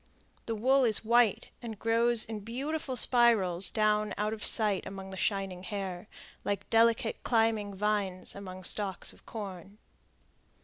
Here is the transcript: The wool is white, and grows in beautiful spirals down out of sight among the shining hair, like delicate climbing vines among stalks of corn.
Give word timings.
The 0.47 0.55
wool 0.55 0.83
is 0.83 1.05
white, 1.05 1.51
and 1.61 1.77
grows 1.77 2.25
in 2.25 2.39
beautiful 2.39 2.95
spirals 2.95 3.69
down 3.69 4.15
out 4.17 4.33
of 4.33 4.43
sight 4.43 4.83
among 4.87 5.11
the 5.11 5.15
shining 5.15 5.61
hair, 5.61 6.07
like 6.43 6.67
delicate 6.71 7.21
climbing 7.21 7.75
vines 7.75 8.33
among 8.33 8.63
stalks 8.63 9.13
of 9.13 9.27
corn. 9.27 9.77